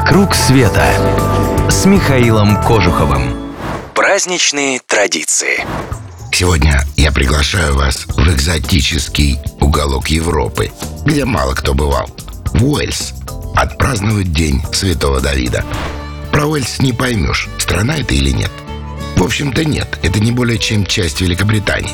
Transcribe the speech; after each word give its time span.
«Вокруг 0.00 0.34
света» 0.34 0.82
с 1.68 1.84
Михаилом 1.84 2.56
Кожуховым. 2.62 3.52
Праздничные 3.94 4.80
традиции. 4.86 5.62
Сегодня 6.32 6.80
я 6.96 7.12
приглашаю 7.12 7.74
вас 7.74 8.06
в 8.06 8.26
экзотический 8.34 9.38
уголок 9.60 10.08
Европы, 10.08 10.72
где 11.04 11.26
мало 11.26 11.52
кто 11.52 11.74
бывал. 11.74 12.08
В 12.54 12.64
Уэльс. 12.64 13.12
Отпраздновать 13.54 14.32
День 14.32 14.62
Святого 14.72 15.20
Давида. 15.20 15.66
Про 16.32 16.46
Уэльс 16.46 16.80
не 16.80 16.94
поймешь, 16.94 17.50
страна 17.58 17.98
это 17.98 18.14
или 18.14 18.30
нет. 18.30 18.50
В 19.16 19.22
общем-то 19.22 19.66
нет, 19.66 19.98
это 20.02 20.18
не 20.18 20.32
более 20.32 20.56
чем 20.56 20.86
часть 20.86 21.20
Великобритании. 21.20 21.92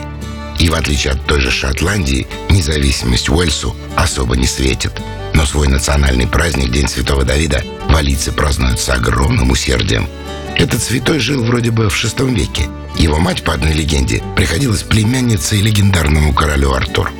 И 0.59 0.69
в 0.69 0.75
отличие 0.75 1.13
от 1.13 1.25
той 1.27 1.41
же 1.41 1.51
Шотландии, 1.51 2.27
независимость 2.49 3.29
Уэльсу 3.29 3.77
особо 3.95 4.37
не 4.37 4.47
светит. 4.47 4.93
Но 5.35 5.45
свой 5.45 5.69
национальный 5.69 6.27
праздник, 6.27 6.73
День 6.73 6.89
Святого 6.89 7.25
Давида, 7.25 7.63
валийцы 7.89 8.33
празднуют 8.33 8.81
с 8.81 8.89
огромным 8.89 9.51
усердием. 9.51 10.09
Этот 10.57 10.83
святой 10.83 11.19
жил 11.19 11.45
вроде 11.45 11.71
бы 11.71 11.91
в 11.91 12.05
VI 12.05 12.35
веке. 12.35 12.69
Его 12.97 13.19
мать, 13.19 13.45
по 13.45 13.53
одной 13.53 13.75
легенде, 13.75 14.23
приходилась 14.35 14.83
племянницей 14.83 15.61
легендарному 15.61 16.33
королю 16.33 16.73
Артур. 16.73 17.11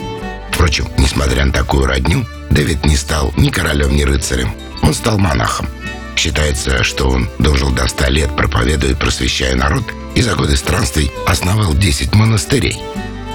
Впрочем, 0.51 0.89
несмотря 0.97 1.45
на 1.45 1.53
такую 1.53 1.85
родню, 1.85 2.25
Дэвид 2.49 2.87
не 2.87 2.97
стал 2.97 3.35
ни 3.37 3.51
королем, 3.51 3.95
ни 3.95 4.05
рыцарем. 4.05 4.55
Он 4.83 4.95
стал 4.95 5.19
монахом. 5.19 5.69
Считается, 6.17 6.83
что 6.83 7.11
он 7.11 7.29
дожил 7.39 7.71
до 7.71 7.87
ста 7.89 8.09
лет, 8.09 8.35
проповедуя 8.35 8.93
и 8.93 8.95
просвещая 8.95 9.55
народ, 9.55 9.85
и 10.15 10.23
за 10.23 10.35
годы 10.35 10.57
странствий 10.57 11.11
основал 11.27 11.75
10 11.75 12.15
монастырей. 12.15 12.79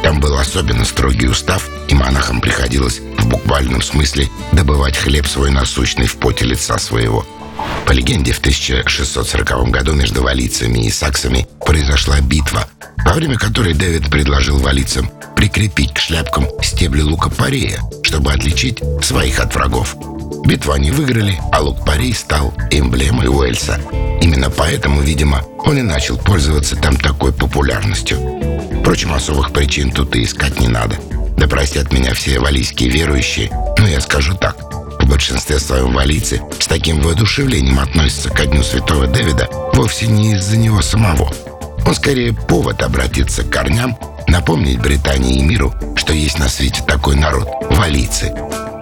Там 0.03 0.19
был 0.19 0.37
особенно 0.37 0.83
строгий 0.85 1.27
устав, 1.27 1.69
и 1.87 1.93
монахам 1.93 2.41
приходилось 2.41 2.99
в 3.17 3.27
буквальном 3.27 3.81
смысле 3.81 4.29
добывать 4.51 4.97
хлеб 4.97 5.27
свой 5.27 5.51
насущный 5.51 6.07
в 6.07 6.17
поте 6.17 6.45
лица 6.45 6.77
своего. 6.79 7.25
По 7.85 7.91
легенде, 7.91 8.31
в 8.31 8.39
1640 8.39 9.69
году 9.69 9.93
между 9.93 10.23
валийцами 10.23 10.85
и 10.85 10.91
саксами 10.91 11.47
произошла 11.65 12.19
битва, 12.21 12.67
во 13.05 13.13
время 13.13 13.37
которой 13.37 13.73
Дэвид 13.73 14.09
предложил 14.09 14.57
валийцам 14.57 15.11
прикрепить 15.35 15.93
к 15.93 15.99
шляпкам 15.99 16.47
стебли 16.61 17.01
лука-порея, 17.01 17.81
чтобы 18.03 18.31
отличить 18.31 18.79
своих 19.01 19.39
от 19.39 19.53
врагов. 19.53 19.95
Битву 20.45 20.71
они 20.71 20.91
выиграли, 20.91 21.39
а 21.51 21.61
лук-порей 21.61 22.13
стал 22.13 22.53
эмблемой 22.71 23.27
Уэльса. 23.27 23.79
Именно 24.21 24.49
поэтому, 24.49 25.01
видимо, 25.01 25.43
он 25.59 25.77
и 25.77 25.81
начал 25.81 26.17
пользоваться 26.17 26.75
там 26.75 26.95
такой 26.97 27.31
популярностью. 27.33 28.17
Впрочем, 28.91 29.13
особых 29.13 29.53
причин 29.53 29.89
тут 29.89 30.17
и 30.17 30.25
искать 30.25 30.59
не 30.59 30.67
надо. 30.67 30.97
Да 31.37 31.47
простят 31.47 31.93
меня 31.93 32.13
все 32.13 32.39
валийские 32.39 32.89
верующие, 32.89 33.49
но 33.77 33.87
я 33.87 34.01
скажу 34.01 34.35
так. 34.35 34.57
В 35.01 35.07
большинстве 35.07 35.59
своем 35.59 35.93
валийцы 35.93 36.41
с 36.59 36.67
таким 36.67 36.99
воодушевлением 36.99 37.79
относятся 37.79 38.29
ко 38.29 38.45
Дню 38.45 38.61
Святого 38.63 39.07
Дэвида 39.07 39.47
вовсе 39.75 40.07
не 40.07 40.33
из-за 40.33 40.57
него 40.57 40.81
самого. 40.81 41.33
Он 41.85 41.95
скорее 41.95 42.33
повод 42.33 42.81
обратиться 42.81 43.43
к 43.43 43.49
корням, 43.49 43.97
напомнить 44.27 44.81
Британии 44.81 45.39
и 45.39 45.41
миру, 45.41 45.73
что 45.95 46.11
есть 46.11 46.37
на 46.37 46.49
свете 46.49 46.83
такой 46.85 47.15
народ– 47.15 47.47
валийцы. 47.69 48.33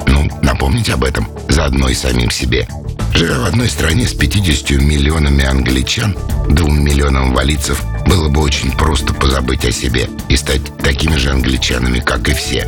Ну, 0.08 0.28
напомнить 0.42 0.90
об 0.90 1.04
этом, 1.04 1.30
заодно 1.50 1.88
и 1.88 1.94
самим 1.94 2.32
себе– 2.32 2.68
Живя 3.14 3.40
в 3.40 3.46
одной 3.46 3.68
стране 3.68 4.08
с 4.08 4.14
50 4.14 4.72
миллионами 4.82 5.44
англичан, 5.44 6.16
двум 6.50 6.82
миллионам 6.84 7.34
валийцев 7.34 7.84
было 8.06 8.30
бы 8.30 8.42
очень 8.42 8.72
просто 8.72 9.14
позабыть 9.14 9.66
о 9.66 9.72
себе 9.72 10.10
и 10.30 10.36
стать 10.36 10.62
такими 10.78 11.16
же 11.16 11.32
англичанами, 11.32 12.00
как 12.00 12.30
и 12.30 12.34
все. 12.34 12.64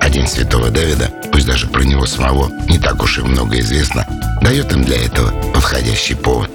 А 0.00 0.10
День 0.10 0.26
Святого 0.26 0.70
Давида, 0.70 1.12
пусть 1.32 1.46
даже 1.46 1.66
про 1.66 1.82
него 1.82 2.06
самого 2.06 2.50
не 2.68 2.78
так 2.78 3.02
уж 3.02 3.18
и 3.18 3.22
много 3.22 3.58
известно, 3.60 4.06
дает 4.42 4.72
им 4.72 4.84
для 4.84 4.96
этого 4.96 5.30
подходящий 5.52 6.14
повод. 6.14 6.50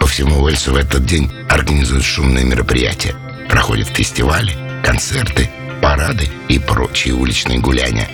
По 0.00 0.06
всему 0.06 0.42
Уэльсу 0.42 0.72
в 0.72 0.76
этот 0.76 1.04
день 1.04 1.30
организуют 1.48 2.04
шумные 2.04 2.44
мероприятия. 2.44 3.14
Проходят 3.48 3.88
фестивали, 3.88 4.56
концерты, 4.82 5.50
парады 5.82 6.28
и 6.48 6.58
прочие 6.58 7.14
уличные 7.14 7.58
гуляния. 7.58 8.08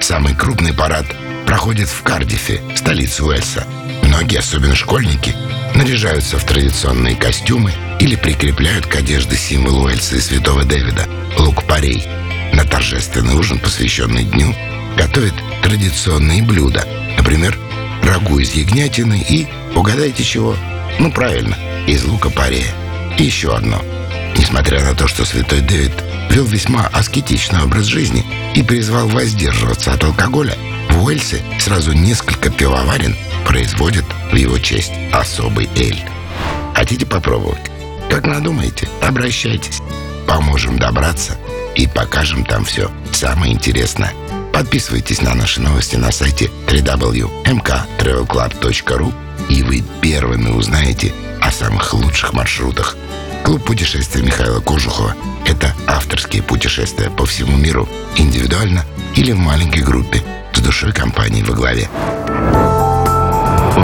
Самый 0.00 0.34
крупный 0.34 0.74
парад 0.74 1.06
проходит 1.46 1.88
в 1.88 2.02
Кардифе, 2.02 2.60
столице 2.76 3.24
Уэльса– 3.24 3.66
Многие, 4.08 4.38
особенно 4.38 4.74
школьники, 4.74 5.36
наряжаются 5.74 6.38
в 6.38 6.44
традиционные 6.44 7.14
костюмы 7.14 7.72
или 8.00 8.16
прикрепляют 8.16 8.86
к 8.86 8.96
одежде 8.96 9.36
символ 9.36 9.84
Уэльса 9.84 10.16
и 10.16 10.20
Святого 10.20 10.64
Дэвида– 10.64 11.06
лук-парей. 11.38 12.08
На 12.54 12.64
торжественный 12.64 13.34
ужин, 13.34 13.58
посвященный 13.58 14.24
дню, 14.24 14.54
готовят 14.96 15.34
традиционные 15.62 16.42
блюда. 16.42 16.88
Например, 17.18 17.56
рагу 18.02 18.38
из 18.38 18.54
ягнятины 18.54 19.24
и, 19.28 19.46
угадайте 19.76 20.24
чего? 20.24 20.56
Ну, 20.98 21.12
правильно, 21.12 21.56
из 21.86 22.02
лука-парея. 22.04 22.72
И 23.18 23.24
еще 23.24 23.54
одно. 23.54 23.82
Несмотря 24.38 24.82
на 24.82 24.94
то, 24.94 25.06
что 25.06 25.26
Святой 25.26 25.60
Дэвид 25.60 25.92
вел 26.30 26.46
весьма 26.46 26.86
аскетичный 26.86 27.62
образ 27.62 27.84
жизни 27.84 28.24
и 28.54 28.62
призвал 28.62 29.06
воздерживаться 29.06 29.92
от 29.92 30.02
алкоголя, 30.02 30.56
в 30.90 31.04
Уэльсе 31.04 31.42
сразу 31.60 31.92
несколько 31.92 32.48
пивоварен 32.48 33.14
производят 33.46 34.04
в 34.32 34.36
его 34.36 34.58
честь 34.58 34.92
особый 35.12 35.68
эль. 35.76 36.02
Хотите 36.74 37.06
попробовать? 37.06 37.70
Как 38.10 38.26
надумаете, 38.26 38.88
обращайтесь. 39.02 39.80
Поможем 40.26 40.78
добраться 40.78 41.38
и 41.74 41.86
покажем 41.86 42.44
там 42.44 42.64
все 42.64 42.90
самое 43.12 43.52
интересное. 43.52 44.12
Подписывайтесь 44.52 45.22
на 45.22 45.34
наши 45.34 45.60
новости 45.60 45.96
на 45.96 46.10
сайте 46.10 46.50
www.mktravelclub.ru 46.66 49.14
и 49.48 49.62
вы 49.62 49.84
первыми 50.00 50.50
узнаете 50.50 51.12
о 51.40 51.50
самых 51.50 51.92
лучших 51.94 52.32
маршрутах. 52.32 52.96
Клуб 53.44 53.64
путешествий 53.64 54.22
Михаила 54.22 54.60
Кожухова– 54.60 55.14
это 55.46 55.74
авторские 55.86 56.42
путешествия 56.42 57.10
по 57.10 57.24
всему 57.24 57.56
миру, 57.56 57.88
индивидуально 58.16 58.84
или 59.14 59.32
в 59.32 59.38
маленькой 59.38 59.82
группе 59.82 60.22
с 60.52 60.60
душой 60.60 60.92
компании 60.92 61.42
во 61.42 61.54
главе. 61.54 61.88